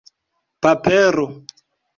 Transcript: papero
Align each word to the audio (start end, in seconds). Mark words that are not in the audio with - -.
papero 0.61 1.25